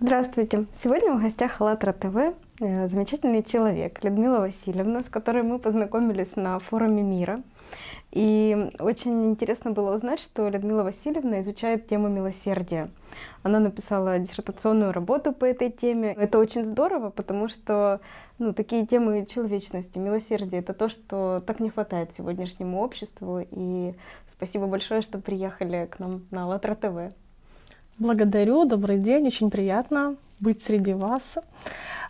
Здравствуйте! 0.00 0.66
Сегодня 0.76 1.12
в 1.12 1.20
гостях 1.20 1.60
АЛЛАТРА 1.60 1.92
ТВ 1.92 2.16
э, 2.60 2.86
замечательный 2.86 3.42
человек 3.42 4.04
Людмила 4.04 4.38
Васильевна, 4.38 5.02
с 5.02 5.06
которой 5.06 5.42
мы 5.42 5.58
познакомились 5.58 6.36
на 6.36 6.60
форуме 6.60 7.02
мира. 7.02 7.42
И 8.12 8.70
очень 8.78 9.30
интересно 9.30 9.72
было 9.72 9.96
узнать, 9.96 10.20
что 10.20 10.48
Людмила 10.50 10.84
Васильевна 10.84 11.40
изучает 11.40 11.88
тему 11.88 12.06
милосердия. 12.06 12.90
Она 13.42 13.58
написала 13.58 14.20
диссертационную 14.20 14.92
работу 14.92 15.32
по 15.32 15.44
этой 15.44 15.68
теме. 15.68 16.12
Это 16.12 16.38
очень 16.38 16.64
здорово, 16.64 17.10
потому 17.10 17.48
что 17.48 18.00
ну, 18.38 18.52
такие 18.52 18.86
темы 18.86 19.26
человечности, 19.26 19.98
милосердия— 19.98 20.58
это 20.60 20.74
то, 20.74 20.88
что 20.88 21.42
так 21.44 21.58
не 21.58 21.70
хватает 21.70 22.14
сегодняшнему 22.14 22.80
обществу. 22.82 23.44
И 23.50 23.94
спасибо 24.28 24.68
большое, 24.68 25.00
что 25.00 25.18
приехали 25.18 25.88
к 25.90 25.98
нам 25.98 26.22
на 26.30 26.44
АЛЛАТРА 26.44 26.74
ТВ. 26.76 27.14
Благодарю, 27.98 28.64
добрый 28.64 28.98
день, 28.98 29.26
очень 29.26 29.50
приятно 29.50 30.14
быть 30.38 30.62
среди 30.62 30.94
вас. 30.94 31.22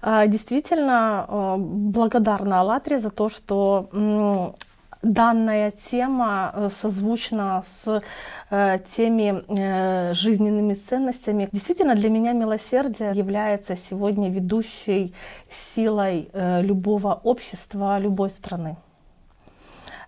А, 0.02 0.27
действительно, 0.27 1.24
а, 1.27 1.56
благодарна 1.56 2.61
«АЛЛАТРе» 2.61 3.01
за 3.01 3.09
то, 3.09 3.30
что 3.30 4.55
данная 5.02 5.70
тема 5.70 6.52
э, 6.52 6.69
созвучна 6.70 7.62
с 7.64 8.02
э, 8.51 8.78
теми 8.97 9.42
э, 9.48 10.12
жизненными 10.12 10.74
ценностями. 10.74 11.48
Действительно, 11.52 11.95
для 11.95 12.11
меня 12.11 12.33
милосердие 12.34 13.12
является 13.14 13.75
сегодня 13.77 14.28
ведущей 14.28 15.14
силой 15.50 16.28
любого 16.34 17.19
общества, 17.25 17.98
любой 17.98 18.28
страны. 18.28 18.77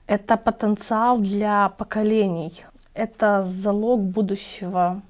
Это 0.06 0.36
потенциал 0.36 1.18
для 1.18 1.70
поколений, 1.70 2.66
это 2.92 3.44
залог 3.44 4.00
будущего 4.00 5.00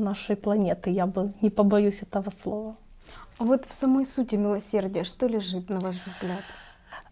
нашей 0.00 0.36
планеты. 0.36 0.90
Я 0.90 1.06
бы 1.06 1.32
не 1.40 1.50
побоюсь 1.50 2.02
этого 2.02 2.30
слова. 2.42 2.76
А 3.38 3.44
вот 3.44 3.64
в 3.66 3.72
самой 3.72 4.06
сути 4.06 4.34
милосердия 4.34 5.04
что 5.04 5.26
лежит, 5.26 5.70
на 5.70 5.80
ваш 5.80 5.96
взгляд? 5.96 6.42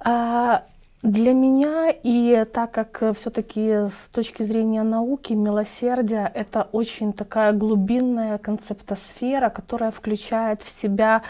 А, 0.00 0.64
для 1.02 1.32
меня, 1.32 1.90
и 1.90 2.44
так 2.52 2.72
как 2.72 3.16
все-таки 3.16 3.88
с 3.88 4.08
точки 4.12 4.42
зрения 4.42 4.82
науки, 4.82 5.32
милосердие— 5.32 6.30
это 6.34 6.68
очень 6.72 7.12
такая 7.12 7.52
глубинная 7.52 8.38
концептосфера, 8.38 9.48
которая 9.48 9.92
включает 9.92 10.62
в 10.62 10.68
себя 10.68 11.22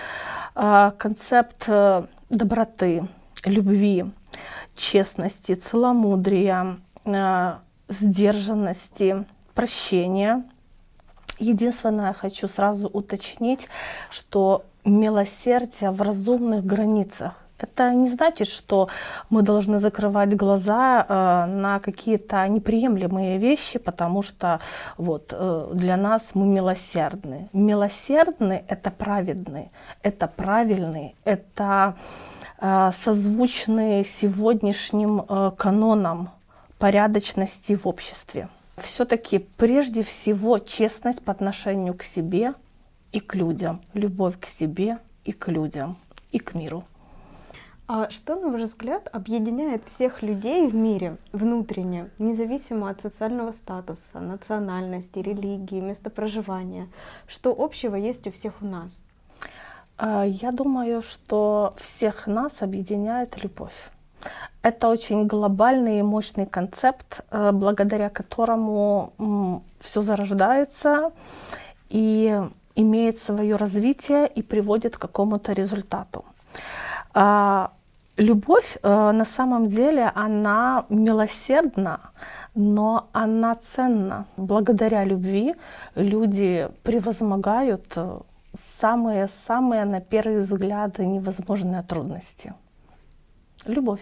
э, 0.54 0.92
концепт 0.96 1.64
э, 1.66 2.04
доброты, 2.30 3.06
любви, 3.44 4.06
честности, 4.74 5.54
целомудрия, 5.54 6.78
э, 7.04 7.54
сдержанности, 7.88 9.26
прощения. 9.54 10.44
Единственное, 11.38 12.12
хочу 12.12 12.48
сразу 12.48 12.88
уточнить, 12.88 13.68
что 14.10 14.64
милосердие 14.84 15.90
в 15.90 16.02
разумных 16.02 16.64
границах 16.64 17.34
это 17.58 17.92
не 17.92 18.08
значит, 18.08 18.48
что 18.48 18.88
мы 19.30 19.42
должны 19.42 19.80
закрывать 19.80 20.36
глаза 20.36 21.04
э, 21.08 21.46
на 21.46 21.80
какие-то 21.80 22.46
неприемлемые 22.46 23.38
вещи, 23.38 23.78
потому 23.78 24.22
что 24.22 24.60
вот 24.96 25.32
э, 25.32 25.70
для 25.74 25.96
нас 25.96 26.22
мы 26.34 26.46
милосердны. 26.46 27.48
Милосердны— 27.52 28.64
это 28.68 28.90
праведны, 28.90 29.70
это 30.02 30.28
правильный, 30.28 31.16
это 31.24 31.96
э, 32.60 32.90
созвучны 33.02 34.04
сегодняшним 34.04 35.24
э, 35.28 35.50
канонам 35.56 36.30
порядочности 36.78 37.74
в 37.74 37.88
обществе. 37.88 38.48
Все-таки 38.82 39.38
прежде 39.38 40.02
всего 40.02 40.58
честность 40.58 41.22
по 41.22 41.32
отношению 41.32 41.94
к 41.94 42.02
себе 42.02 42.54
и 43.12 43.20
к 43.20 43.34
людям, 43.34 43.80
любовь 43.94 44.38
к 44.40 44.46
себе 44.46 44.98
и 45.24 45.32
к 45.32 45.48
людям 45.48 45.96
и 46.32 46.38
к 46.38 46.54
миру. 46.54 46.84
А 47.90 48.10
что, 48.10 48.36
на 48.36 48.50
ваш 48.50 48.62
взгляд, 48.62 49.08
объединяет 49.12 49.86
всех 49.86 50.22
людей 50.22 50.68
в 50.68 50.74
мире 50.74 51.16
внутренне, 51.32 52.10
независимо 52.18 52.90
от 52.90 53.00
социального 53.00 53.52
статуса, 53.52 54.20
национальности, 54.20 55.20
религии, 55.20 55.80
места 55.80 56.10
проживания? 56.10 56.88
Что 57.26 57.54
общего 57.58 57.96
есть 57.96 58.26
у 58.26 58.30
всех 58.30 58.60
у 58.60 58.66
нас? 58.66 59.06
А, 59.96 60.24
я 60.26 60.52
думаю, 60.52 61.00
что 61.00 61.74
всех 61.78 62.26
нас 62.26 62.52
объединяет 62.60 63.42
любовь. 63.42 63.90
Это 64.62 64.88
очень 64.88 65.26
глобальный 65.26 65.98
и 65.98 66.02
мощный 66.02 66.46
концепт, 66.46 67.20
э, 67.30 67.52
благодаря 67.52 68.08
которому 68.08 69.12
все 69.80 70.02
зарождается 70.02 71.10
и 71.90 72.42
имеет 72.74 73.18
свое 73.18 73.56
развитие 73.56 74.26
и 74.26 74.42
приводит 74.42 74.96
к 74.96 75.00
какому-то 75.00 75.52
результату. 75.52 76.24
А, 77.14 77.70
Любовь 78.18 78.76
э, 78.82 79.12
на 79.12 79.24
самом 79.24 79.68
деле, 79.68 80.10
она 80.16 80.86
милосердна, 80.88 82.00
но 82.56 83.06
она 83.12 83.54
ценна. 83.54 84.26
Благодаря 84.36 85.04
любви 85.04 85.54
люди 85.94 86.68
превозмогают 86.82 87.96
самые-самые, 88.80 89.84
на 89.84 90.00
первый 90.00 90.38
взгляд, 90.38 90.98
невозможные 90.98 91.82
трудности. 91.82 92.54
Любовь. 93.68 94.00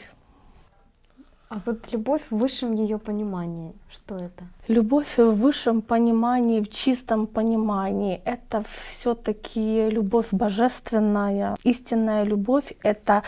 А 1.49 1.61
вот 1.67 1.93
любовь 1.93 2.23
в 2.31 2.37
высшем 2.37 2.73
ее 2.73 2.99
понимании, 2.99 3.73
что 3.91 4.15
это? 4.15 4.45
Любовь 4.69 5.19
в 5.19 5.31
высшем 5.31 5.83
понимании, 5.83 6.61
в 6.61 6.69
чистом 6.69 7.27
понимании, 7.27 8.21
это 8.25 8.65
все-таки 8.89 9.91
любовь 9.91 10.27
божественная. 10.31 11.57
Истинная 11.65 12.25
любовь— 12.25 12.73
это 12.83 13.23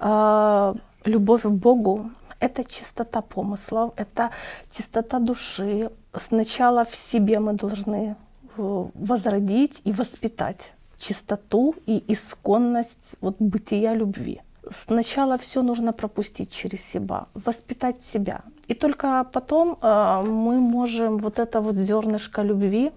э, 0.00 0.74
любовь 1.04 1.42
к 1.42 1.48
Богу, 1.48 2.10
это 2.38 2.64
чистота 2.64 3.20
помыслов, 3.20 3.92
это 3.96 4.30
чистота 4.70 5.18
души. 5.18 5.90
Сначала 6.14 6.84
в 6.84 6.94
себе 6.94 7.40
мы 7.40 7.54
должны 7.54 8.16
э, 8.56 8.86
возродить 8.94 9.80
и 9.84 9.92
воспитать 9.92 10.72
чистоту 10.98 11.74
и 11.86 12.04
исконность 12.08 13.16
вот, 13.20 13.36
бытия 13.40 13.94
любви 13.94 14.40
сначала 14.70 15.36
все 15.36 15.62
нужно 15.62 15.92
пропустить 15.92 16.50
через 16.50 16.84
себя, 16.84 17.26
воспитать 17.34 18.02
себя. 18.02 18.42
И 18.68 18.74
только 18.74 19.24
потом 19.32 19.78
э, 19.82 20.22
мы 20.26 20.58
можем 20.60 21.18
вот 21.18 21.38
это 21.38 21.60
вот 21.60 21.76
зернышко 21.76 22.42
любви, 22.42 22.92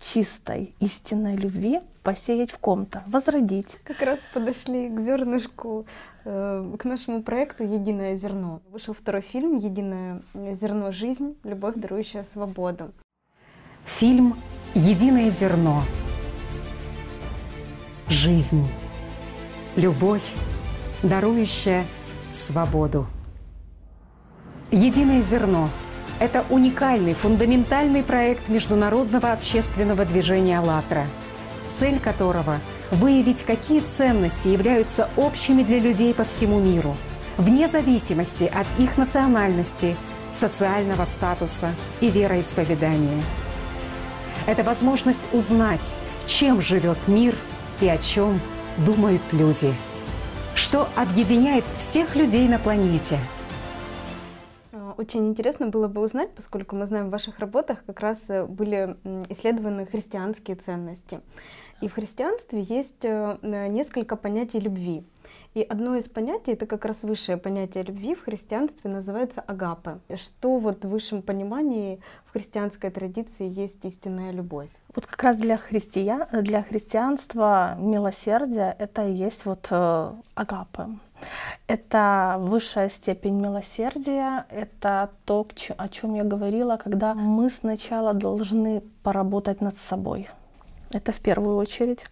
чистой, 0.00 0.74
истинной 0.80 1.36
любви 1.36 1.80
посеять 2.02 2.50
в 2.50 2.58
ком-то, 2.58 3.02
возродить. 3.06 3.78
Как 3.84 4.02
раз 4.02 4.18
подошли 4.34 4.88
к 4.90 5.00
зернышку, 5.00 5.86
э, 6.24 6.76
к 6.78 6.84
нашему 6.84 7.22
проекту 7.22 7.64
«Единое 7.64 8.14
зерно». 8.14 8.60
Вышел 8.70 8.92
второй 8.94 9.22
фильм 9.22 9.56
«Единое 9.56 10.20
зерно. 10.34 10.92
Жизнь. 10.92 11.34
Любовь, 11.44 11.74
дарующая 11.76 12.22
свободу». 12.22 12.92
Фильм 13.86 14.36
«Единое 14.74 15.30
зерно. 15.30 15.82
Жизнь. 18.08 18.66
Любовь, 19.76 20.34
дарующая 21.04 21.84
свободу. 22.32 23.06
«Единое 24.70 25.22
зерно»– 25.22 25.70
это 26.18 26.44
уникальный, 26.50 27.14
фундаментальный 27.14 28.02
проект 28.02 28.48
международного 28.48 29.32
общественного 29.32 30.04
движения 30.04 30.58
«АЛЛАТРА», 30.58 31.06
цель 31.78 32.00
которого– 32.00 32.58
выявить, 32.90 33.42
какие 33.42 33.80
ценности 33.80 34.48
являются 34.48 35.08
общими 35.16 35.62
для 35.62 35.78
людей 35.78 36.14
по 36.14 36.24
всему 36.24 36.58
миру, 36.60 36.96
вне 37.36 37.68
зависимости 37.68 38.44
от 38.44 38.66
их 38.78 38.96
национальности, 38.96 39.96
социального 40.32 41.04
статуса 41.04 41.74
и 42.00 42.08
вероисповедания. 42.08 43.22
Это 44.46 44.62
возможность 44.62 45.28
узнать, 45.32 45.96
чем 46.26 46.60
живет 46.60 46.98
мир 47.06 47.34
и 47.80 47.88
о 47.88 47.98
чем 47.98 48.40
думают 48.78 49.22
люди– 49.32 49.74
что 50.54 50.88
объединяет 50.96 51.64
всех 51.78 52.16
людей 52.16 52.48
на 52.48 52.58
планете. 52.58 53.18
А, 54.72 54.94
очень 54.96 55.28
интересно 55.28 55.68
было 55.68 55.88
бы 55.88 56.00
узнать, 56.00 56.30
поскольку 56.34 56.76
мы 56.76 56.86
знаем 56.86 57.08
в 57.08 57.10
ваших 57.10 57.38
работах 57.38 57.84
как 57.86 58.00
раз 58.00 58.18
э, 58.28 58.44
были 58.44 58.96
исследованы 59.28 59.86
христианские 59.86 60.56
ценности. 60.56 61.20
И 61.80 61.88
в 61.88 61.94
христианстве 61.94 62.62
есть 62.62 63.04
э, 63.04 63.38
несколько 63.42 64.16
понятий 64.16 64.60
любви. 64.60 65.04
И 65.54 65.62
одно 65.62 65.96
из 65.96 66.08
понятий, 66.08 66.52
это 66.52 66.66
как 66.66 66.84
раз 66.84 67.02
высшее 67.02 67.38
понятие 67.38 67.84
любви 67.84 68.14
в 68.14 68.24
христианстве 68.24 68.90
называется 68.90 69.40
агапе. 69.40 69.98
Что 70.16 70.58
вот 70.58 70.84
в 70.84 70.88
высшем 70.88 71.22
понимании 71.22 72.00
в 72.26 72.32
христианской 72.32 72.90
традиции 72.90 73.48
есть 73.48 73.84
истинная 73.84 74.32
любовь? 74.32 74.68
Вот 74.94 75.06
как 75.06 75.22
раз 75.22 75.36
для, 75.36 75.56
христиан, 75.56 76.24
для 76.30 76.62
христианства 76.62 77.76
милосердие— 77.78 78.76
это 78.78 79.06
и 79.08 79.12
есть 79.12 79.44
вот 79.44 79.66
э, 79.70 80.12
агапы. 80.34 80.86
Это 81.66 82.36
высшая 82.38 82.90
степень 82.90 83.40
милосердия, 83.40 84.46
это 84.50 85.10
то, 85.24 85.46
о 85.76 85.88
чем 85.88 86.14
я 86.14 86.24
говорила, 86.24 86.76
когда 86.76 87.14
мы 87.14 87.50
сначала 87.50 88.12
должны 88.12 88.82
поработать 89.02 89.60
над 89.60 89.76
собой. 89.88 90.28
это 90.92 91.12
в 91.12 91.20
первую 91.20 91.56
очередь. 91.56 92.06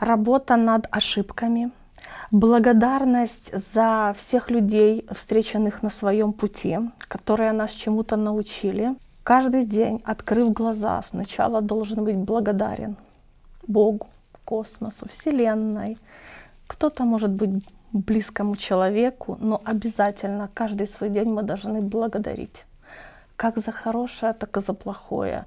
Работа 0.00 0.56
над 0.56 0.86
ошибками, 0.90 1.70
благодарность 2.30 3.52
за 3.74 4.14
всех 4.16 4.50
людей, 4.50 5.06
встреченных 5.10 5.82
на 5.82 5.90
своем 5.90 6.32
пути, 6.32 6.78
которые 7.08 7.52
нас 7.52 7.70
чему-то 7.72 8.16
научили. 8.16 8.94
Каждый 9.22 9.64
день, 9.64 10.00
открыв 10.04 10.52
глаза, 10.52 11.02
сначала 11.10 11.60
должен 11.60 12.04
быть 12.04 12.16
благодарен 12.16 12.96
Богу, 13.66 14.06
космосу, 14.44 15.08
Вселенной. 15.08 15.98
Кто-то 16.66 17.04
может 17.04 17.30
быть 17.30 17.64
близкому 17.92 18.56
человеку, 18.56 19.36
но 19.40 19.60
обязательно 19.64 20.48
каждый 20.54 20.86
свой 20.86 21.10
день 21.10 21.28
мы 21.28 21.42
должны 21.42 21.80
благодарить. 21.80 22.64
Как 23.36 23.58
за 23.58 23.72
хорошее, 23.72 24.32
так 24.32 24.56
и 24.56 24.60
за 24.60 24.72
плохое. 24.72 25.44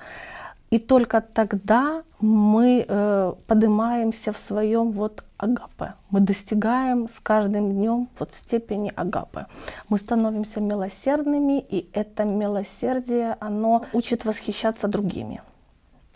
И 0.72 0.78
только 0.80 1.22
тогда 1.22 2.04
мы 2.20 2.86
э, 2.88 3.34
поднимаемся 3.48 4.32
в 4.32 4.38
своем 4.38 4.92
вот 4.92 5.24
агапе. 5.40 5.94
Мы 6.12 6.20
достигаем 6.20 7.08
с 7.08 7.20
каждым 7.20 7.72
днем 7.72 8.10
вот 8.20 8.34
степени 8.34 8.92
агапы. 8.96 9.46
Мы 9.88 9.98
становимся 9.98 10.62
милосердными, 10.62 11.60
и 11.60 11.90
это 11.94 12.26
милосердие, 12.26 13.38
оно 13.40 13.86
учит 13.94 14.26
восхищаться 14.26 14.88
другими. 14.88 15.42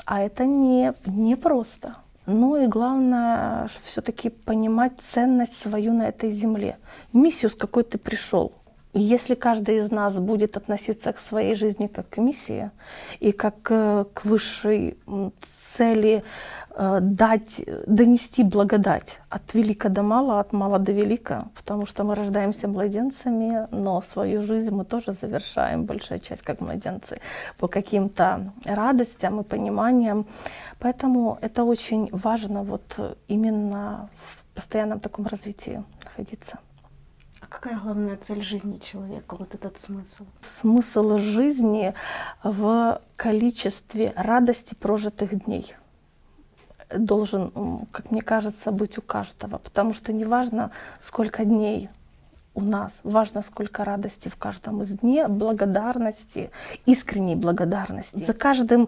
А 0.05 0.21
это 0.21 0.45
не, 0.45 0.93
не 1.05 1.35
просто. 1.35 1.95
Ну 2.25 2.55
и 2.55 2.67
главное, 2.67 3.69
все-таки 3.83 4.29
понимать 4.29 4.93
ценность 5.11 5.61
свою 5.61 5.93
на 5.93 6.07
этой 6.07 6.31
земле. 6.31 6.77
Миссию, 7.13 7.49
с 7.49 7.55
какой 7.55 7.83
ты 7.83 7.97
пришел. 7.97 8.53
И 8.93 9.01
если 9.01 9.35
каждый 9.35 9.77
из 9.77 9.91
нас 9.91 10.19
будет 10.19 10.55
относиться 10.55 11.13
к 11.13 11.19
своей 11.19 11.55
жизни 11.55 11.87
как 11.87 12.09
к 12.09 12.17
миссии 12.17 12.69
и 13.19 13.31
как 13.31 13.61
к 13.61 14.21
высшей 14.23 14.97
цели 15.73 16.17
э, 16.17 16.23
дать, 16.75 17.61
донести 17.87 18.43
благодать 18.43 19.19
от 19.29 19.53
велика 19.53 19.89
до 19.89 20.01
мала, 20.01 20.39
от 20.39 20.53
мала 20.53 20.79
до 20.79 20.91
велика, 20.91 21.45
потому 21.55 21.85
что 21.85 22.03
мы 22.03 22.15
рождаемся 22.15 22.67
младенцами, 22.67 23.67
но 23.71 24.01
свою 24.01 24.43
жизнь 24.43 24.71
мы 24.71 24.83
тоже 24.85 25.11
завершаем, 25.11 25.85
большая 25.85 26.19
часть 26.19 26.41
как 26.41 26.61
младенцы, 26.61 27.19
по 27.57 27.67
каким-то 27.67 28.51
радостям 28.65 29.41
и 29.41 29.43
пониманиям. 29.43 30.25
Поэтому 30.79 31.37
это 31.41 31.63
очень 31.63 32.09
важно 32.11 32.63
вот 32.63 33.17
именно 33.27 34.09
в 34.51 34.55
постоянном 34.55 34.99
таком 34.99 35.27
развитии 35.27 35.83
находиться. 36.03 36.57
Какая 37.49 37.77
главная 37.77 38.17
цель 38.17 38.41
жизни 38.41 38.79
человека, 38.79 39.35
вот 39.37 39.53
этот 39.53 39.79
смысл? 39.79 40.25
Смысл 40.41 41.17
жизни 41.19 41.93
в 42.43 42.99
количестве 43.15 44.11
радости 44.15 44.73
прожитых 44.73 45.45
дней 45.45 45.75
должен, 46.97 47.51
как 47.91 48.11
мне 48.11 48.21
кажется, 48.21 48.71
быть 48.71 48.97
у 48.97 49.01
каждого. 49.01 49.57
Потому 49.57 49.93
что 49.93 50.13
не 50.13 50.25
важно, 50.25 50.71
сколько 51.01 51.45
дней 51.45 51.89
у 52.55 52.61
нас, 52.61 52.91
важно, 53.03 53.41
сколько 53.41 53.83
радости 53.83 54.29
в 54.29 54.35
каждом 54.35 54.81
из 54.81 54.89
дней, 54.99 55.25
благодарности, 55.27 56.51
искренней 56.85 57.35
благодарности. 57.35 58.23
За 58.25 58.33
каждым 58.33 58.87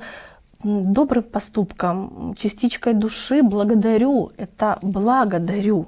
добрым 0.64 1.24
поступком, 1.24 2.36
частичкой 2.38 2.94
души 2.94 3.44
благодарю, 3.44 4.32
это 4.38 4.80
благодарю. 4.82 5.88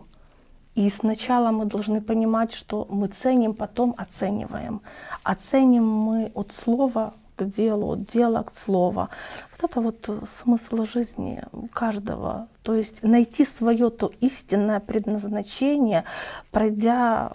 И 0.76 0.90
сначала 0.92 1.52
мы 1.52 1.66
должны 1.66 2.02
понимать, 2.02 2.54
что 2.54 2.86
мы 2.90 3.08
ценим, 3.08 3.54
потом 3.54 3.96
оцениваем. 3.98 4.82
Оценим 5.24 5.88
мы 5.88 6.32
от 6.36 6.52
слова 6.52 7.14
к 7.38 7.46
делу, 7.46 7.92
от 7.92 8.06
дела 8.06 8.44
к 8.44 8.52
слову. 8.52 9.08
Вот 9.52 9.72
это 9.72 9.82
вот 9.82 10.10
смысл 10.40 10.86
жизни 10.86 11.42
каждого. 11.72 12.48
То 12.64 12.76
есть 12.76 13.04
найти 13.04 13.46
свое 13.46 13.90
то 13.90 14.12
истинное 14.20 14.80
предназначение, 14.80 16.04
пройдя 16.52 17.32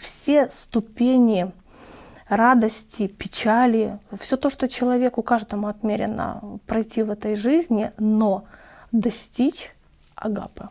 все 0.00 0.50
ступени 0.50 1.52
радости, 2.28 3.06
печали, 3.06 3.98
все 4.20 4.36
то, 4.36 4.50
что 4.50 4.68
человеку 4.68 5.22
каждому 5.22 5.68
отмерено 5.68 6.58
пройти 6.66 7.02
в 7.02 7.10
этой 7.10 7.36
жизни, 7.36 7.92
но 7.98 8.44
достичь 8.92 9.72
агапы. 10.14 10.68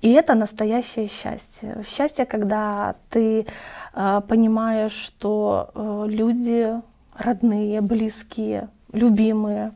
И 0.00 0.12
это 0.12 0.34
настоящее 0.34 1.08
счастье. 1.08 1.82
Счастье, 1.86 2.24
когда 2.24 2.94
ты 3.10 3.46
э, 3.94 4.20
понимаешь, 4.28 4.92
что 4.92 5.70
э, 5.74 6.04
люди 6.08 6.80
родные, 7.18 7.80
близкие, 7.80 8.68
любимые, 8.92 9.72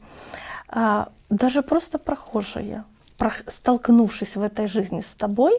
э, 0.68 1.06
даже 1.28 1.62
просто 1.62 1.98
прохожие, 1.98 2.84
про, 3.18 3.32
столкнувшись 3.48 4.36
в 4.36 4.42
этой 4.42 4.66
жизни 4.66 5.00
с 5.00 5.14
тобой, 5.14 5.52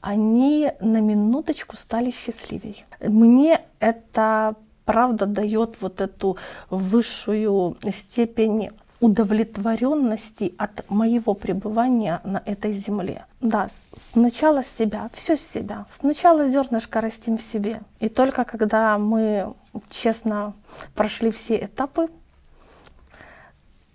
они 0.00 0.70
на 0.80 1.00
минуточку 1.00 1.76
стали 1.76 2.10
счастливей. 2.10 2.84
Мне 3.00 3.62
это 3.80 4.54
правда 4.84 5.26
дает 5.26 5.76
вот 5.80 6.00
эту 6.00 6.36
высшую 6.68 7.76
степень 7.90 8.70
удовлетворенности 9.04 10.54
от 10.56 10.88
моего 10.88 11.34
пребывания 11.34 12.20
на 12.24 12.42
этой 12.46 12.72
земле. 12.72 13.26
Да, 13.42 13.68
сначала 14.12 14.62
с 14.62 14.78
себя, 14.78 15.10
все 15.12 15.36
с 15.36 15.42
себя. 15.42 15.84
Сначала 15.90 16.46
зернышко 16.46 17.02
растим 17.02 17.36
в 17.36 17.42
себе. 17.42 17.82
И 18.00 18.08
только 18.08 18.44
когда 18.44 18.96
мы 18.96 19.52
честно 19.90 20.54
прошли 20.94 21.30
все 21.30 21.56
этапы 21.66 22.08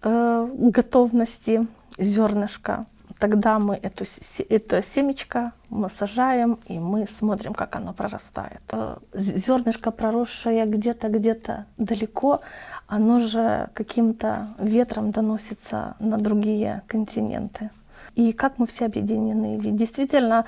э, 0.03 0.47
готовности 0.53 1.65
зернышка, 1.97 2.85
тогда 3.19 3.60
мы 3.60 3.75
эту, 3.75 4.06
это 4.50 4.81
семечко 4.81 5.51
мы 5.69 5.89
сажаем, 5.89 6.60
и 6.66 6.80
мы 6.80 7.06
смотрим, 7.07 7.54
как 7.54 7.75
оно 7.75 7.94
прорастает. 7.94 8.62
Э, 8.71 8.98
Зернышко, 9.13 9.92
проросшее 9.92 10.66
где-то, 10.66 11.10
где-то 11.10 11.66
далеко, 11.77 12.42
оно 12.88 13.19
же 13.19 13.69
каким-то 13.74 14.48
ветром 14.57 15.12
доносится 15.12 15.95
на 16.00 16.18
другие 16.18 16.81
континенты 16.88 17.69
и 18.15 18.33
как 18.33 18.57
мы 18.59 18.65
все 18.65 18.85
объединены. 18.85 19.57
Ведь 19.57 19.75
действительно, 19.75 20.45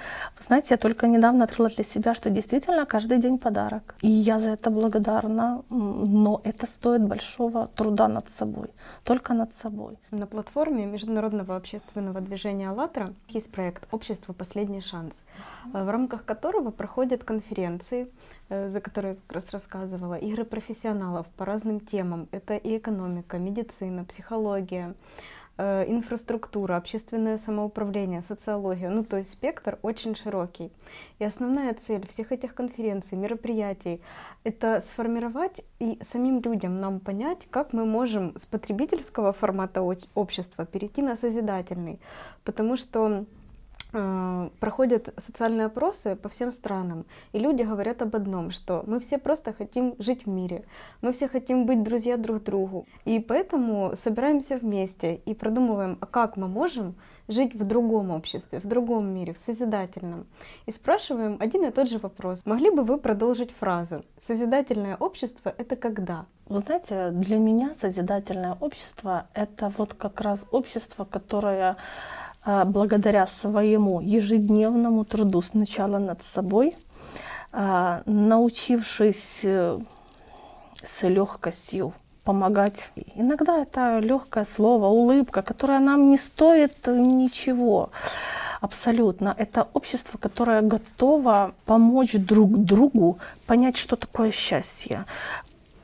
знаете, 0.47 0.67
я 0.71 0.77
только 0.77 1.07
недавно 1.07 1.45
открыла 1.45 1.69
для 1.69 1.83
себя, 1.83 2.13
что 2.13 2.29
действительно 2.29 2.85
каждый 2.85 3.17
день 3.17 3.37
подарок. 3.37 3.95
И 4.01 4.09
я 4.09 4.39
за 4.39 4.51
это 4.51 4.69
благодарна, 4.69 5.63
но 5.69 6.41
это 6.43 6.65
стоит 6.65 7.01
большого 7.01 7.67
труда 7.67 8.07
над 8.07 8.29
собой, 8.29 8.69
только 9.03 9.33
над 9.33 9.53
собой. 9.53 9.97
На 10.11 10.27
платформе 10.27 10.85
Международного 10.85 11.55
общественного 11.55 12.21
движения 12.21 12.69
«АЛЛАТРА» 12.69 13.13
есть 13.29 13.51
проект 13.51 13.87
«Общество. 13.91 14.33
Последний 14.33 14.81
шанс», 14.81 15.25
в 15.73 15.89
рамках 15.89 16.25
которого 16.25 16.71
проходят 16.71 17.23
конференции, 17.23 18.07
э, 18.49 18.69
за 18.69 18.81
которые 18.81 19.15
как 19.15 19.35
раз 19.35 19.49
рассказывала, 19.51 20.15
игры 20.15 20.45
профессионалов 20.45 21.27
по 21.37 21.45
разным 21.45 21.79
темам. 21.79 22.27
Это 22.31 22.55
и 22.55 22.77
экономика, 22.77 23.37
медицина, 23.37 24.03
психология, 24.05 24.93
Э, 24.93 24.95
инфраструктура, 25.57 26.75
общественное 26.75 27.37
самоуправление, 27.37 28.21
социология. 28.21 28.89
Ну, 28.89 29.03
то 29.03 29.17
есть 29.17 29.33
спектр 29.33 29.77
очень 29.81 30.15
широкий. 30.15 30.71
И 31.19 31.23
основная 31.23 31.73
цель 31.73 32.07
всех 32.07 32.31
этих 32.31 32.53
конференций, 32.53 33.17
мероприятий— 33.17 34.01
это 34.43 34.81
сформировать 34.81 35.61
и 35.79 35.99
самим 36.03 36.41
людям 36.41 36.79
нам 36.79 36.99
понять, 36.99 37.39
как 37.49 37.73
мы 37.73 37.85
можем 37.85 38.37
с 38.37 38.45
потребительского 38.45 39.33
формата 39.33 39.81
общества 39.81 40.65
перейти 40.65 41.01
на 41.01 41.15
созидательный. 41.15 41.99
Потому 42.43 42.77
что 42.77 43.25
Э, 43.25 43.40
проходят 43.91 45.13
социальные 45.17 45.67
опросы 45.67 46.15
по 46.15 46.29
всем 46.29 46.51
странам, 46.51 47.05
и 47.33 47.39
люди 47.39 47.63
говорят 47.63 48.01
об 48.01 48.15
одном, 48.15 48.51
что 48.51 48.83
мы 48.87 48.99
все 48.99 49.17
просто 49.17 49.53
хотим 49.53 49.95
жить 49.99 50.25
в 50.25 50.29
мире, 50.29 50.65
мы 51.01 51.11
все 51.11 51.27
хотим 51.27 51.65
быть 51.65 51.83
друзья 51.83 52.17
друг 52.17 52.43
другу, 52.43 52.87
и 53.05 53.19
поэтому 53.19 53.93
собираемся 53.97 54.57
вместе 54.57 55.15
и 55.15 55.33
продумываем, 55.33 55.97
а 55.99 56.05
как 56.05 56.37
мы 56.37 56.47
можем 56.47 56.95
жить 57.27 57.55
в 57.55 57.63
другом 57.63 58.11
обществе, 58.11 58.59
в 58.59 58.67
другом 58.67 59.13
мире, 59.13 59.33
в 59.33 59.39
созидательном. 59.39 60.25
И 60.65 60.71
спрашиваем 60.71 61.37
один 61.39 61.65
и 61.65 61.71
тот 61.71 61.89
же 61.89 61.97
вопрос. 61.97 62.45
Могли 62.45 62.69
бы 62.69 62.83
вы 62.83 62.97
продолжить 62.97 63.51
фразу 63.51 64.03
«Созидательное 64.25 64.97
общество— 64.97 65.53
это 65.57 65.75
когда?» 65.75 66.25
Вы 66.47 66.59
знаете, 66.59 67.11
для 67.11 67.37
меня 67.37 67.73
созидательное 67.79 68.57
общество— 68.59 69.27
это 69.33 69.71
вот 69.77 69.93
как 69.93 70.19
раз 70.19 70.45
общество, 70.51 71.05
которое 71.05 71.77
благодаря 72.45 73.27
своему 73.41 74.01
ежедневному 74.01 75.05
труду 75.05 75.41
сначала 75.41 75.99
над 75.99 76.21
собой, 76.33 76.75
а, 77.53 78.01
научившись 78.05 79.41
э, 79.43 79.79
с 80.83 81.07
легкостью 81.07 81.93
помогать. 82.23 82.91
Иногда 83.15 83.61
это 83.61 83.99
легкое 83.99 84.45
слово, 84.45 84.87
улыбка, 84.87 85.41
которая 85.41 85.79
нам 85.79 86.09
не 86.09 86.17
стоит 86.17 86.87
ничего. 86.87 87.89
Абсолютно. 88.61 89.33
Это 89.37 89.67
общество, 89.73 90.17
которое 90.17 90.61
готово 90.61 91.53
помочь 91.65 92.13
друг 92.13 92.63
другу 92.63 93.17
понять, 93.47 93.75
что 93.75 93.95
такое 93.95 94.31
счастье. 94.31 95.05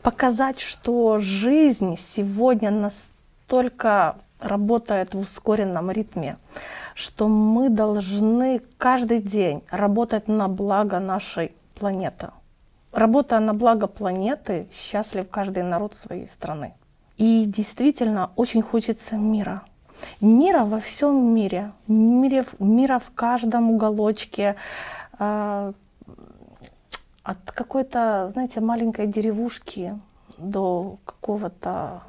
Показать, 0.04 0.60
что 0.60 1.18
жизнь 1.18 1.98
сегодня 2.16 2.70
настолько 2.70 4.16
работает 4.40 5.14
в 5.14 5.20
ускоренном 5.20 5.92
ритме, 5.92 6.38
что 6.96 7.28
мы 7.28 7.70
должны 7.70 8.62
каждый 8.78 9.20
день 9.20 9.64
работать 9.70 10.28
на 10.28 10.48
благо 10.48 11.00
нашей 11.00 11.52
планеты. 11.76 12.30
Работая 12.92 13.40
на 13.40 13.54
благо 13.54 13.88
планеты, 13.88 14.68
счастлив 14.74 15.30
каждый 15.30 15.64
народ 15.64 15.96
своей 15.96 16.28
страны. 16.28 16.74
И 17.18 17.46
действительно 17.46 18.32
очень 18.36 18.62
хочется 18.62 19.16
мира. 19.16 19.64
Мира 20.22 20.64
во 20.64 20.80
всем 20.80 21.34
мире, 21.34 21.72
мире, 21.88 22.46
мира 22.60 23.00
в 23.00 23.12
каждом 23.16 23.72
уголочке, 23.72 24.56
э, 25.20 25.74
от 27.24 27.52
какой-то, 27.52 28.30
знаете, 28.32 28.62
маленькой 28.62 29.08
деревушки 29.08 30.00
до 30.38 30.98
какого-то 31.04 32.04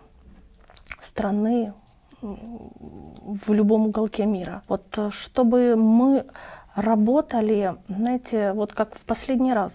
страны 1.03 1.73
в 2.21 3.53
любом 3.53 3.87
уголке 3.87 4.27
мира. 4.27 4.63
Вот 4.69 4.99
э, 4.99 5.11
чтобы 5.11 5.77
мы 5.77 6.27
работали, 6.75 7.77
знаете, 7.89 8.53
вот 8.53 8.73
как 8.73 8.97
в 8.97 9.01
последний 9.01 9.53
раз. 9.53 9.73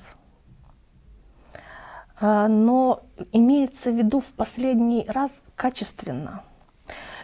Э, 2.19 2.47
но 2.47 3.03
имеется 3.31 3.91
в 3.91 3.95
виду 3.95 4.19
в 4.19 4.33
последний 4.33 5.05
раз 5.07 5.31
качественно, 5.55 6.43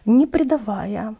не 0.05 0.25
предавая, 0.25 1.15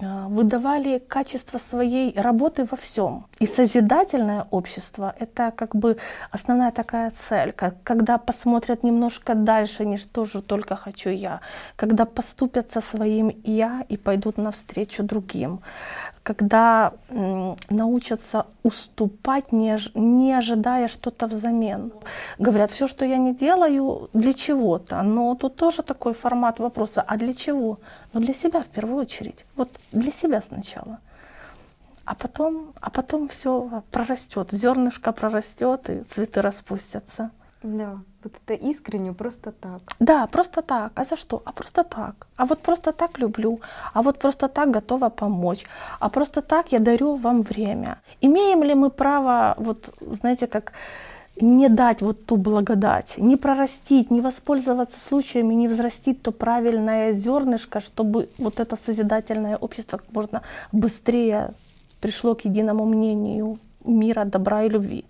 выдавали 0.00 0.98
качество 0.98 1.58
своей 1.58 2.20
работы 2.20 2.64
во 2.70 2.76
всем. 2.76 3.26
И 3.40 3.46
созидательное 3.46 4.46
общество— 4.50 5.14
это 5.20 5.50
как 5.50 5.74
бы 5.74 5.96
основная 6.30 6.70
такая 6.70 7.12
цель, 7.28 7.52
когда 7.84 8.18
посмотрят 8.18 8.84
немножко 8.84 9.34
дальше, 9.34 9.84
не 9.84 9.96
что 9.96 10.24
же 10.24 10.42
только 10.42 10.76
хочу 10.76 11.10
я, 11.10 11.40
когда 11.76 12.04
поступят 12.04 12.72
со 12.72 12.80
своим 12.80 13.32
«я» 13.44 13.84
и 13.88 13.96
пойдут 13.96 14.38
навстречу 14.38 15.02
другим, 15.02 15.60
когда 16.28 16.92
научатся 17.70 18.44
уступать, 18.62 19.52
не, 19.52 19.78
не 19.94 20.34
ожидая 20.34 20.88
что-то 20.88 21.26
взамен. 21.26 21.90
Говорят, 22.38 22.70
все, 22.70 22.86
что 22.86 23.06
я 23.06 23.16
не 23.16 23.34
делаю, 23.34 24.10
для 24.12 24.32
чего-то. 24.34 25.02
Но 25.02 25.34
тут 25.34 25.56
тоже 25.56 25.82
такой 25.82 26.12
формат 26.12 26.58
вопроса, 26.58 27.00
а 27.00 27.16
для 27.16 27.32
чего? 27.32 27.78
Ну 28.12 28.20
для 28.20 28.34
себя 28.34 28.60
в 28.60 28.66
первую 28.66 29.00
очередь. 29.00 29.46
Вот 29.56 29.70
для 29.92 30.12
себя 30.12 30.42
сначала. 30.42 30.98
А 32.04 32.14
потом, 32.14 32.74
а 32.80 32.90
потом 32.90 33.28
все 33.28 33.82
прорастет, 33.90 34.48
зернышко 34.52 35.12
прорастет 35.12 35.88
и 35.88 36.02
цветы 36.14 36.42
распустятся. 36.42 37.30
Да, 37.62 37.98
вот 38.22 38.32
это 38.46 38.70
искренне, 38.70 39.12
просто 39.12 39.52
так. 39.52 39.80
Да, 40.00 40.26
просто 40.26 40.62
так. 40.62 40.92
А 40.94 41.04
за 41.04 41.16
что? 41.16 41.42
А 41.44 41.52
просто 41.52 41.82
так. 41.82 42.26
А 42.36 42.44
вот 42.44 42.58
просто 42.60 42.92
так 42.92 43.18
люблю. 43.18 43.60
А 43.94 44.02
вот 44.02 44.18
просто 44.18 44.48
так 44.48 44.70
готова 44.70 45.08
помочь. 45.08 45.66
А 46.00 46.08
просто 46.08 46.40
так 46.40 46.72
я 46.72 46.78
дарю 46.78 47.16
вам 47.16 47.42
время. 47.42 47.98
Имеем 48.22 48.62
ли 48.62 48.74
мы 48.74 48.90
право, 48.90 49.54
вот 49.58 49.90
знаете, 50.00 50.46
как 50.46 50.72
не 51.40 51.68
дать 51.68 52.02
вот 52.02 52.26
ту 52.26 52.36
благодать, 52.36 53.18
не 53.18 53.36
прорастить, 53.36 54.10
не 54.10 54.20
воспользоваться 54.20 55.00
случаями, 55.00 55.54
не 55.54 55.68
взрастить 55.68 56.22
то 56.22 56.32
правильное 56.32 57.12
зернышко, 57.12 57.80
чтобы 57.80 58.28
вот 58.38 58.60
это 58.60 58.76
созидательное 58.76 59.56
общество 59.56 59.98
как 59.98 60.12
можно 60.12 60.42
быстрее 60.72 61.52
пришло 62.00 62.34
к 62.34 62.44
единому 62.44 62.84
мнению 62.84 63.58
мира, 63.84 64.24
добра 64.24 64.64
и 64.64 64.68
любви. 64.68 65.04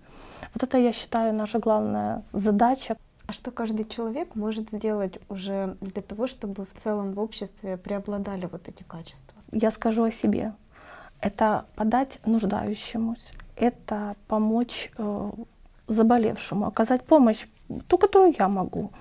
Вот 0.53 0.63
это, 0.63 0.77
я 0.77 0.91
считаю, 0.91 1.33
наша 1.33 1.59
главная 1.59 2.23
задача. 2.33 2.97
А 3.27 3.33
что 3.33 3.51
каждый 3.51 3.85
человек 3.85 4.35
может 4.35 4.71
сделать 4.71 5.19
уже 5.29 5.77
для 5.81 6.01
того, 6.01 6.27
чтобы 6.27 6.65
в 6.65 6.73
целом 6.75 7.13
в 7.13 7.19
обществе 7.19 7.77
преобладали 7.77 8.47
вот 8.51 8.67
эти 8.67 8.83
качества? 8.83 9.37
Я 9.51 9.71
скажу 9.71 10.03
о 10.03 10.11
себе. 10.11 10.53
Это 11.21 11.65
подать 11.75 12.19
нуждающемуся, 12.25 13.33
это 13.55 14.15
помочь 14.27 14.89
э, 14.97 15.31
заболевшему, 15.87 16.65
оказать 16.65 17.03
помощь, 17.03 17.45
ту, 17.87 17.97
которую 17.97 18.33
я 18.39 18.47
могу. 18.47 18.91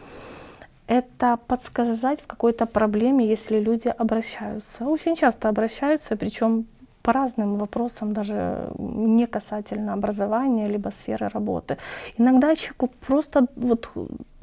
Это 0.89 1.39
подсказать 1.47 2.21
в 2.21 2.27
какой-то 2.27 2.67
проблеме, 2.67 3.27
если 3.27 3.61
люди 3.61 3.89
обращаются. 3.89 4.85
Очень 4.85 5.17
часто 5.17 5.49
обращаются, 5.49 6.17
причем 6.17 6.67
по 7.09 7.13
разным 7.15 7.57
вопросам, 7.57 8.13
даже 8.13 8.71
не 8.79 9.27
касательно 9.27 9.95
образования, 9.95 10.69
либо 10.69 10.91
сферы 10.91 11.29
работы. 11.29 11.79
Иногда 12.19 12.55
человеку 12.55 12.89
просто 13.07 13.47
вот 13.57 13.89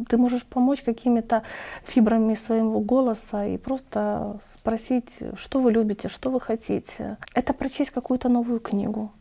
ты 0.10 0.18
можешь 0.18 0.44
помочь 0.44 0.82
какими-то 0.82 1.42
фибрами 1.84 2.36
своего 2.36 2.80
голоса 2.80 3.46
и 3.46 3.58
просто 3.58 4.40
спросить, 4.56 5.20
что 5.38 5.60
вы 5.60 5.74
любите, 5.74 6.10
что 6.10 6.32
вы 6.32 6.40
хотите. 6.42 7.18
Это 7.36 7.54
прочесть 7.54 7.92
какую-то 7.92 8.30
новую 8.30 8.60
книгу. 8.60 9.12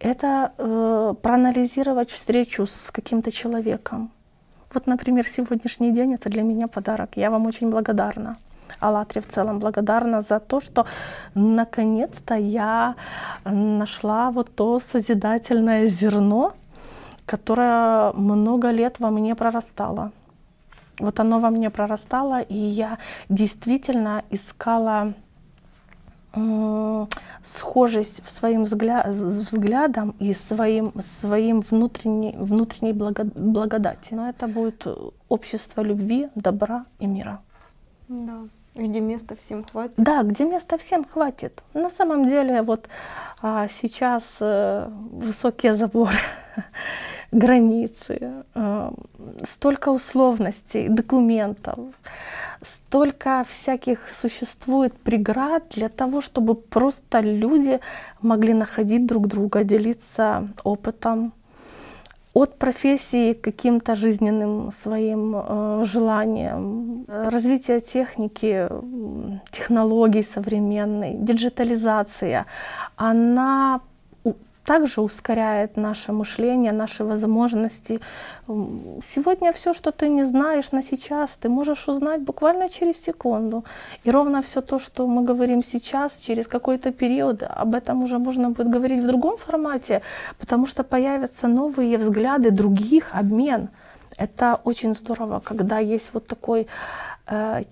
Это 0.00 0.52
э, 0.56 1.14
проанализировать 1.20 2.10
встречу 2.10 2.66
с 2.66 2.90
каким-то 2.90 3.30
человеком. 3.30 4.10
Вот, 4.72 4.86
например, 4.86 5.26
сегодняшний 5.26 5.92
день 5.92 6.14
это 6.14 6.30
для 6.30 6.42
меня 6.42 6.68
подарок. 6.68 7.16
Я 7.16 7.30
вам 7.30 7.46
очень 7.46 7.70
благодарна. 7.70 8.36
Аллатре 8.80 9.20
в 9.20 9.28
целом 9.28 9.58
благодарна 9.58 10.22
за 10.22 10.40
то, 10.40 10.60
что 10.60 10.86
наконец-то 11.34 12.34
я 12.34 12.94
нашла 13.44 14.30
вот 14.30 14.54
то 14.54 14.80
созидательное 14.80 15.86
зерно, 15.86 16.52
которое 17.26 18.12
много 18.12 18.70
лет 18.70 19.00
во 19.00 19.10
мне 19.10 19.34
прорастало. 19.34 20.12
Вот 20.98 21.20
оно 21.20 21.40
во 21.40 21.50
мне 21.50 21.70
прорастало, 21.70 22.40
и 22.40 22.56
я 22.56 22.98
действительно 23.28 24.22
искала 24.30 25.14
схожесть 27.44 28.22
в 28.24 28.30
своим 28.30 28.64
взгля 28.64 29.04
взглядом 29.06 30.14
и 30.18 30.32
своим, 30.34 30.92
своим 31.20 31.60
внутренней, 31.60 32.34
внутренней 32.36 32.92
благо 32.94 33.24
благодати. 33.24 34.14
Но 34.14 34.28
это 34.28 34.46
будет 34.46 34.86
общество 35.28 35.82
любви, 35.82 36.28
добра 36.34 36.86
и 37.00 37.06
мира. 37.06 37.40
Да. 38.08 38.40
Где 38.74 39.00
места 39.00 39.36
всем 39.36 39.62
хватит? 39.62 39.94
Да, 39.96 40.22
где 40.22 40.44
места 40.44 40.78
всем 40.78 41.04
хватит. 41.04 41.62
На 41.74 41.90
самом 41.90 42.26
деле 42.26 42.62
вот 42.62 42.88
а, 43.42 43.68
сейчас 43.68 44.22
э, 44.40 44.88
высокие 45.10 45.74
заборы, 45.74 46.16
границы, 47.32 48.44
э, 48.54 48.90
столько 49.44 49.90
условностей, 49.90 50.88
документов, 50.88 51.78
столько 52.62 53.44
всяких 53.46 53.98
существует 54.14 54.94
преград 54.94 55.64
для 55.70 55.90
того, 55.90 56.22
чтобы 56.22 56.54
просто 56.54 57.20
люди 57.20 57.80
могли 58.22 58.54
находить 58.54 59.06
друг 59.06 59.26
друга, 59.26 59.64
делиться 59.64 60.48
опытом, 60.64 61.32
от 62.34 62.58
профессии 62.58 63.34
к 63.34 63.42
каким-то 63.42 63.94
жизненным 63.94 64.72
своим 64.82 65.34
э, 65.36 65.84
желаниям, 65.84 67.04
развитие 67.08 67.80
техники, 67.80 68.68
технологий 69.50 70.22
современной, 70.22 71.14
диджитализация, 71.14 72.46
она 72.96 73.80
также 74.64 75.00
ускоряет 75.00 75.76
наше 75.76 76.12
мышление, 76.12 76.72
наши 76.72 77.04
возможности. 77.04 78.00
Сегодня 78.46 79.52
все, 79.52 79.74
что 79.74 79.90
ты 79.90 80.08
не 80.08 80.24
знаешь 80.24 80.72
на 80.72 80.82
сейчас, 80.82 81.30
ты 81.40 81.48
можешь 81.48 81.88
узнать 81.88 82.22
буквально 82.22 82.68
через 82.68 83.02
секунду. 83.02 83.64
И 84.04 84.10
ровно 84.10 84.40
все 84.42 84.60
то, 84.60 84.78
что 84.78 85.06
мы 85.06 85.24
говорим 85.24 85.62
сейчас, 85.62 86.20
через 86.20 86.46
какой-то 86.46 86.92
период, 86.92 87.42
об 87.42 87.74
этом 87.74 88.02
уже 88.02 88.18
можно 88.18 88.50
будет 88.50 88.70
говорить 88.70 89.02
в 89.02 89.06
другом 89.06 89.36
формате, 89.36 90.02
потому 90.38 90.66
что 90.66 90.84
появятся 90.84 91.48
новые 91.48 91.98
взгляды 91.98 92.50
других, 92.50 93.14
обмен. 93.14 93.68
Это 94.18 94.60
очень 94.64 94.94
здорово, 94.94 95.40
когда 95.40 95.78
есть 95.78 96.10
вот 96.12 96.26
такой 96.26 96.68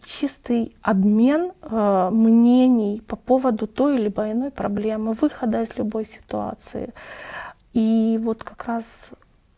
чистый 0.02 0.76
обмен 0.82 1.52
э, 1.62 2.10
мнений 2.12 3.02
по 3.06 3.16
поводу 3.16 3.66
той 3.66 3.96
или 3.96 4.08
иной 4.08 4.50
проблемы, 4.50 5.12
выхода 5.12 5.62
из 5.62 5.76
любой 5.76 6.04
ситуации. 6.04 6.92
И 7.72 8.18
вот 8.22 8.44
как 8.44 8.64
раз 8.64 8.84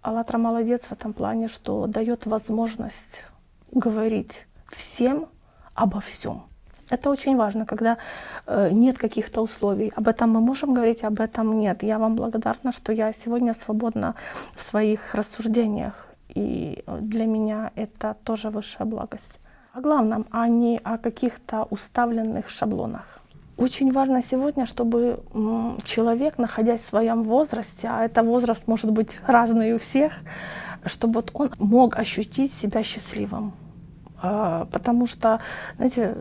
АЛЛАТРА 0.03 0.39
молодец 0.39 0.83
в 0.83 0.93
этом 0.93 1.13
плане, 1.13 1.49
что 1.49 1.87
дает 1.87 2.27
возможность 2.27 3.25
говорить 3.71 4.47
всем 4.71 5.27
обо 5.75 6.01
всем. 6.01 6.43
Это 6.91 7.11
очень 7.11 7.37
важно, 7.37 7.65
когда 7.65 7.97
э, 8.47 8.71
нет 8.73 8.99
каких-то 8.99 9.43
условий. 9.43 9.93
Об 9.97 10.09
этом 10.09 10.31
мы 10.31 10.41
можем 10.41 10.75
говорить, 10.75 11.05
об 11.05 11.21
этом 11.21 11.59
нет. 11.59 11.83
Я 11.83 11.99
вам 11.99 12.17
благодарна, 12.17 12.73
что 12.73 12.93
я 12.93 13.13
сегодня 13.13 13.55
свободна 13.55 14.15
в 14.55 14.63
своих 14.63 15.15
рассуждениях. 15.15 15.95
И 16.35 16.83
для 17.01 17.27
меня 17.27 17.71
это 17.77 18.17
тоже 18.25 18.51
высшая 18.51 18.85
благость. 18.85 19.42
О 19.75 19.81
главном, 19.81 20.27
а 20.31 20.49
не 20.49 20.79
о 20.85 20.99
каких-то 20.99 21.67
уставленных 21.71 22.51
шаблонах. 22.51 23.23
Очень 23.57 23.91
важно 23.91 24.21
сегодня, 24.23 24.67
чтобы 24.67 25.21
человек, 25.85 26.37
находясь 26.37 26.81
в 26.81 26.85
своем 26.85 27.23
возрасте, 27.23 27.89
а 27.89 28.05
это 28.05 28.23
возраст 28.23 28.69
может 28.69 28.91
быть 28.91 29.19
разный 29.27 29.73
у 29.73 29.79
всех, 29.79 30.13
чтобы 30.85 31.15
вот 31.15 31.31
он 31.33 31.53
мог 31.59 31.99
ощутить 31.99 32.53
себя 32.53 32.83
счастливым. 32.83 33.55
А, 34.21 34.67
потому 34.73 35.07
что, 35.07 35.41
знаете, 35.77 36.17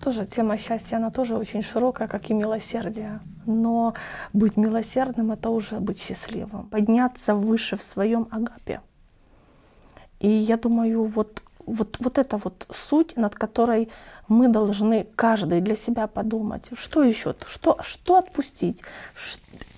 тоже 0.00 0.24
тема 0.24 0.56
счастья, 0.56 0.98
она 0.98 1.10
тоже 1.10 1.36
очень 1.36 1.62
широкая, 1.62 2.06
как 2.06 2.30
и 2.30 2.34
милосердие. 2.34 3.18
Но 3.46 3.94
быть 4.32 4.56
милосердным— 4.56 5.32
это 5.32 5.50
уже 5.50 5.80
быть 5.80 6.00
счастливым. 6.00 6.68
Подняться 6.68 7.34
выше 7.34 7.76
в 7.76 7.82
своем 7.82 8.28
агапе. 8.30 8.80
И 10.20 10.28
я 10.28 10.56
думаю, 10.56 11.02
вот, 11.04 11.42
вот, 11.66 11.96
вот 12.00 12.18
это 12.18 12.36
вот 12.36 12.66
суть, 12.70 13.16
над 13.16 13.34
которой 13.34 13.88
мы 14.28 14.48
должны 14.48 15.06
каждый 15.16 15.60
для 15.60 15.76
себя 15.76 16.06
подумать, 16.06 16.70
что 16.74 17.02
еще, 17.02 17.34
что, 17.46 17.78
что 17.82 18.16
отпустить, 18.16 18.80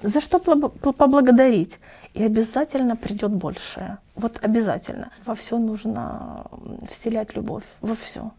за 0.02 0.20
что 0.20 0.38
поблагодарить. 0.38 1.78
И 2.14 2.22
обязательно 2.22 2.94
придет 2.94 3.32
большее. 3.32 3.98
Вот 4.14 4.38
обязательно. 4.40 5.10
Во 5.26 5.34
все 5.34 5.58
нужно 5.58 6.46
вселять 6.88 7.34
любовь, 7.34 7.64
во 7.80 7.96
все. 7.96 8.30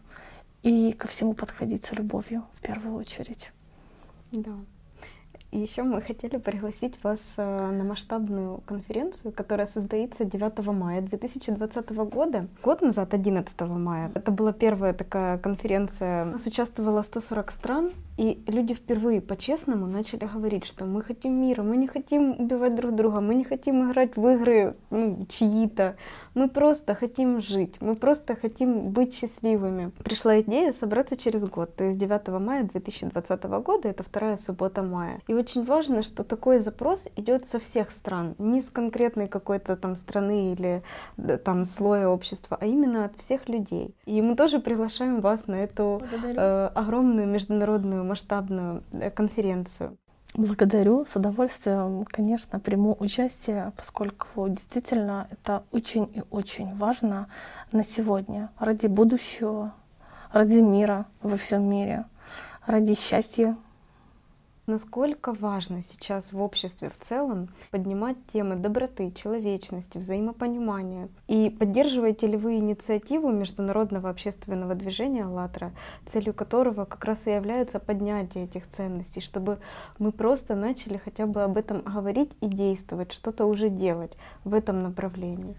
И 0.62 0.92
ко 0.92 1.06
всему 1.08 1.34
подходить 1.34 1.84
с 1.84 1.92
любовью 1.92 2.44
в 2.54 2.62
первую 2.62 2.96
очередь. 2.96 3.52
Да. 4.32 4.52
И 5.56 5.60
еще 5.60 5.84
мы 5.84 6.02
хотели 6.02 6.36
пригласить 6.36 7.02
вас 7.02 7.18
э, 7.38 7.70
на 7.70 7.82
масштабную 7.82 8.58
конференцию, 8.66 9.32
которая 9.32 9.66
состоится 9.66 10.26
9 10.26 10.66
мая 10.66 11.00
2020 11.00 11.90
года. 12.10 12.46
Год 12.62 12.82
назад, 12.82 13.14
11 13.14 13.58
мая, 13.62 14.10
это 14.14 14.30
была 14.30 14.52
первая 14.52 14.92
такая 14.92 15.38
конференция. 15.38 16.26
У 16.26 16.32
нас 16.32 16.46
участвовало 16.46 17.00
140 17.00 17.50
стран, 17.52 17.92
и 18.16 18.42
люди 18.46 18.74
впервые 18.74 19.20
по-честному 19.20 19.86
начали 19.86 20.24
говорить, 20.24 20.64
что 20.64 20.84
мы 20.84 21.02
хотим 21.02 21.40
мира, 21.40 21.62
мы 21.62 21.76
не 21.76 21.86
хотим 21.86 22.40
убивать 22.40 22.74
друг 22.74 22.94
друга, 22.94 23.20
мы 23.20 23.34
не 23.34 23.44
хотим 23.44 23.90
играть 23.90 24.16
в 24.16 24.26
игры 24.26 24.76
ну, 24.90 25.26
чьи-то, 25.28 25.96
мы 26.34 26.48
просто 26.48 26.94
хотим 26.94 27.40
жить, 27.40 27.74
мы 27.80 27.94
просто 27.94 28.34
хотим 28.34 28.90
быть 28.90 29.14
счастливыми. 29.14 29.92
Пришла 30.02 30.40
идея 30.40 30.72
собраться 30.72 31.16
через 31.16 31.44
год, 31.44 31.76
то 31.76 31.84
есть 31.84 31.98
9 31.98 32.28
мая 32.40 32.64
2020 32.64 33.44
года, 33.44 33.88
это 33.88 34.02
вторая 34.02 34.38
суббота 34.38 34.82
мая. 34.82 35.20
И 35.26 35.34
очень 35.34 35.64
важно, 35.64 36.02
что 36.02 36.24
такой 36.24 36.58
запрос 36.58 37.08
идет 37.16 37.46
со 37.46 37.58
всех 37.58 37.90
стран, 37.90 38.34
не 38.38 38.62
с 38.62 38.70
конкретной 38.70 39.28
какой-то 39.28 39.76
там 39.76 39.94
страны 39.96 40.52
или 40.52 40.82
там 41.44 41.66
слоя 41.66 42.08
общества, 42.08 42.56
а 42.60 42.66
именно 42.66 43.04
от 43.04 43.16
всех 43.18 43.48
людей. 43.48 43.94
И 44.06 44.22
мы 44.22 44.36
тоже 44.36 44.58
приглашаем 44.58 45.20
вас 45.20 45.46
на 45.46 45.56
эту 45.56 46.02
э, 46.22 46.70
огромную 46.74 47.26
международную 47.26 48.05
масштабную 48.06 48.82
э, 48.92 49.10
конференцию. 49.10 49.96
Благодарю, 50.34 51.04
с 51.06 51.16
удовольствием, 51.16 52.04
конечно, 52.04 52.60
приму 52.60 52.96
участие, 53.00 53.72
поскольку 53.76 54.48
действительно 54.48 55.28
это 55.30 55.62
очень 55.72 56.10
и 56.12 56.22
очень 56.30 56.76
важно 56.76 57.28
на 57.72 57.84
сегодня, 57.84 58.50
ради 58.58 58.86
будущего, 58.86 59.72
ради 60.32 60.58
мира 60.58 61.06
во 61.22 61.36
всем 61.38 61.62
мире, 61.68 62.04
ради 62.66 62.94
счастья 62.94 63.56
Насколько 64.68 65.32
важно 65.32 65.80
сейчас 65.80 66.32
в 66.32 66.42
обществе 66.42 66.90
в 66.90 66.98
целом 66.98 67.50
поднимать 67.70 68.16
темы 68.32 68.56
доброты, 68.56 69.12
человечности, 69.12 69.98
взаимопонимания? 69.98 71.08
И 71.28 71.50
поддерживаете 71.50 72.26
ли 72.26 72.36
вы 72.36 72.56
инициативу 72.56 73.30
международного 73.30 74.10
общественного 74.10 74.74
движения 74.74 75.22
«АЛЛАТРА», 75.22 75.70
целью 76.06 76.34
которого 76.34 76.84
как 76.84 77.04
раз 77.04 77.28
и 77.28 77.30
является 77.30 77.78
поднятие 77.78 78.46
этих 78.46 78.68
ценностей, 78.68 79.20
чтобы 79.20 79.60
мы 80.00 80.10
просто 80.10 80.56
начали 80.56 80.96
хотя 80.96 81.26
бы 81.26 81.44
об 81.44 81.58
этом 81.58 81.82
говорить 81.82 82.32
и 82.40 82.48
действовать, 82.48 83.12
что-то 83.12 83.46
уже 83.46 83.68
делать 83.68 84.14
в 84.42 84.52
этом 84.52 84.82
направлении? 84.82 85.54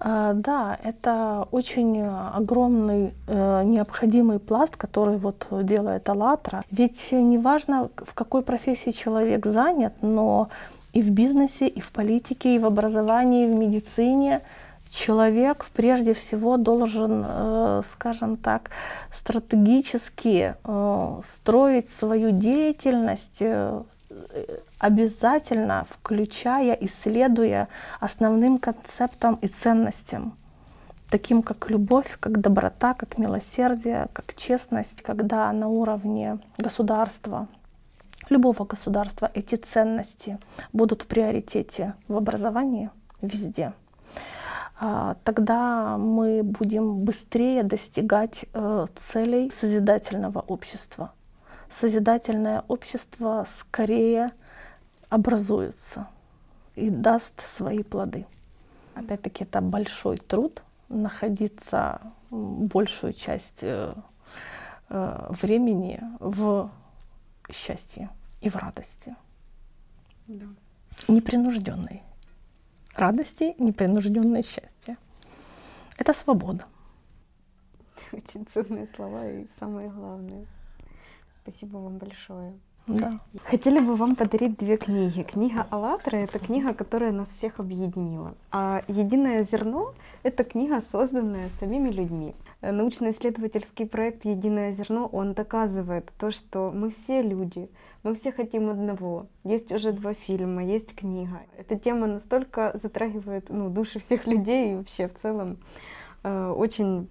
А, 0.00 0.32
да, 0.34 0.78
это 0.82 1.46
очень 1.50 2.02
огромный 2.02 3.14
э, 3.26 3.62
необходимый 3.64 4.38
пласт, 4.38 4.76
который 4.76 5.16
вот 5.16 5.46
делает 5.50 6.08
«АЛЛАТРА». 6.08 6.62
Ведь 6.70 7.12
неважно, 7.12 7.90
в 7.96 8.14
какой 8.14 8.42
профессии 8.42 8.90
человек 8.90 9.46
занят, 9.46 9.94
но 10.02 10.48
и 10.92 11.02
в 11.02 11.10
бизнесе, 11.10 11.66
и 11.66 11.80
в 11.80 11.90
политике, 11.90 12.54
и 12.54 12.58
в 12.58 12.66
образовании, 12.66 13.48
и 13.48 13.50
в 13.50 13.54
медицине 13.54 14.42
человек 14.90 15.66
прежде 15.74 16.14
всего 16.14 16.56
должен, 16.56 17.24
э, 17.26 17.82
скажем 17.90 18.36
так, 18.36 18.70
стратегически 19.12 20.54
э, 20.64 21.20
строить 21.34 21.90
свою 21.90 22.30
деятельность 22.30 23.42
обязательно 24.78 25.86
включая, 25.90 26.74
исследуя 26.74 27.68
основным 28.00 28.58
концептам 28.58 29.36
и 29.36 29.48
ценностям, 29.48 30.36
таким 31.10 31.42
как 31.42 31.70
любовь, 31.70 32.16
как 32.20 32.40
доброта, 32.40 32.94
как 32.94 33.18
милосердие, 33.18 34.08
как 34.12 34.34
честность, 34.34 35.02
когда 35.02 35.52
на 35.52 35.68
уровне 35.68 36.38
государства, 36.58 37.48
любого 38.30 38.64
государства 38.64 39.30
эти 39.34 39.56
ценности 39.56 40.38
будут 40.72 41.02
в 41.02 41.06
приоритете 41.06 41.94
в 42.08 42.16
образовании 42.16 42.90
везде, 43.22 43.72
а, 44.80 45.16
тогда 45.24 45.96
мы 45.98 46.42
будем 46.42 47.04
быстрее 47.04 47.62
достигать 47.62 48.44
э, 48.52 48.86
целей 48.96 49.50
созидательного 49.50 50.40
общества. 50.40 51.12
Созидательное 51.80 52.64
общество 52.68 53.46
скорее 53.58 54.32
образуется 55.08 56.08
и 56.76 56.88
даст 56.88 57.32
свои 57.56 57.82
плоды. 57.82 58.26
Опять-таки 58.94 59.44
это 59.44 59.60
большой 59.60 60.18
труд 60.18 60.62
находиться 60.88 62.00
большую 62.30 63.12
часть 63.12 63.62
э, 63.62 63.92
э, 64.88 65.26
времени 65.30 66.00
в 66.20 66.70
счастье 67.50 68.08
и 68.40 68.48
в 68.48 68.56
радости. 68.56 69.16
Да. 70.28 70.46
Непринужденной 71.08 72.02
радости, 72.94 73.54
непринужденное 73.58 74.42
счастье. 74.42 74.96
Это 75.98 76.12
свобода. 76.12 76.64
Очень 78.12 78.46
ценные 78.46 78.86
слова 78.94 79.28
и 79.28 79.46
самое 79.58 79.90
главное. 79.90 80.46
Спасибо 81.44 81.76
вам 81.76 81.98
большое. 81.98 82.54
Да. 82.86 83.20
Хотели 83.44 83.80
бы 83.80 83.96
вам 83.96 84.16
подарить 84.16 84.56
две 84.56 84.78
книги. 84.78 85.22
Книга 85.22 85.66
«АЛЛАТРА»— 85.70 86.16
это 86.18 86.38
книга, 86.38 86.72
которая 86.72 87.12
нас 87.12 87.28
всех 87.28 87.60
объединила. 87.60 88.34
А 88.50 88.82
«Единое 88.88 89.44
зерно»— 89.44 89.92
это 90.22 90.42
книга, 90.42 90.80
созданная 90.80 91.50
самими 91.50 91.90
людьми. 91.90 92.34
Научно-исследовательский 92.62 93.86
проект 93.86 94.24
«Единое 94.24 94.72
зерно», 94.72 95.06
он 95.06 95.34
доказывает 95.34 96.10
то, 96.18 96.30
что 96.30 96.72
мы 96.74 96.88
все 96.88 97.20
люди, 97.20 97.68
мы 98.04 98.14
все 98.14 98.32
хотим 98.32 98.70
одного. 98.70 99.26
Есть 99.44 99.70
уже 99.70 99.92
два 99.92 100.14
фильма, 100.14 100.64
есть 100.64 100.94
книга. 100.94 101.42
Эта 101.58 101.78
тема 101.78 102.06
настолько 102.06 102.70
затрагивает 102.74 103.50
ну, 103.50 103.68
души 103.68 103.98
всех 103.98 104.26
людей 104.26 104.72
и 104.72 104.76
вообще 104.76 105.08
в 105.08 105.14
целом 105.14 105.58
э, 106.22 106.54
очень 106.56 107.08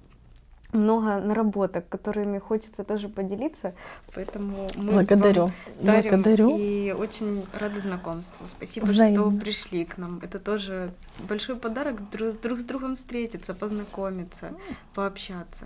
много 0.74 1.20
наработок, 1.20 1.88
которыми 1.90 2.40
хочется 2.40 2.84
тоже 2.84 3.10
поделиться, 3.10 3.74
поэтому 4.14 4.68
мы 4.76 4.94
благодарю, 4.94 5.52
благодарю 5.82 6.58
и 6.58 6.92
очень 6.92 7.46
рады 7.60 7.82
знакомству. 7.82 8.46
Спасибо, 8.48 8.86
Взаимно. 8.86 9.32
что 9.32 9.40
пришли 9.40 9.86
к 9.86 9.98
нам. 9.98 10.20
Это 10.24 10.40
тоже 10.40 10.94
большой 11.30 11.56
подарок 11.56 12.10
друг, 12.12 12.40
друг 12.42 12.60
с 12.60 12.64
другом 12.64 12.96
встретиться, 12.96 13.54
познакомиться, 13.54 14.54
пообщаться. 14.94 15.66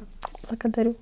Благодарю. 0.50 0.96